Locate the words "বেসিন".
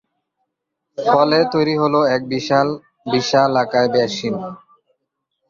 3.93-4.35